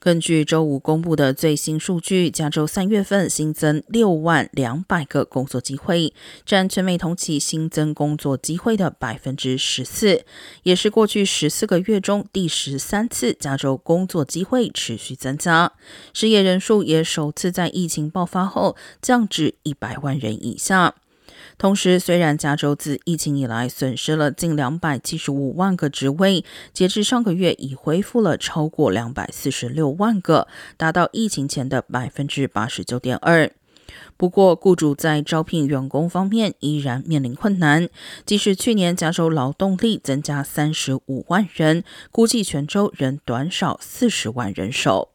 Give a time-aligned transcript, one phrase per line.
[0.00, 6.14] 根据周五公布的最新数据，加州三月份新增六万两百个工作机会，
[6.46, 10.24] 占全美同期新增工作机会的百分之十四，
[10.62, 15.72] 也是过去十四个月中第十三次加州工作机会持续增加。
[16.14, 20.94] 失业人数也首次在疫情爆发后降至一百万人以下。
[21.58, 33.50] 同时，虽然加州自疫情以来损失了近两百七十五万个职位，截至上个月已恢复了超过两百四十六万个，达到疫情前的百分之八十九点二。
[34.16, 37.88] 不过，雇主在招聘员工方面依然面临困难。
[38.24, 41.82] 即使去年加州劳动力增加三十五万人，
[42.12, 45.10] 估计全州仍短少四十万人手。